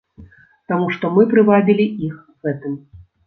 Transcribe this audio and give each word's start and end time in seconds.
Таму 0.71 0.87
што 0.95 1.11
мы 1.17 1.27
прывабілі 1.35 1.85
іх 2.09 2.17
гэтым. 2.47 2.73